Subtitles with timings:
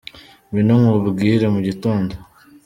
[0.49, 2.13] Ngwino nkubwire mugitondo